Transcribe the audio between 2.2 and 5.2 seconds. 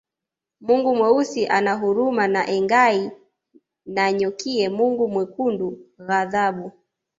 na Engai Nanyokie Mungu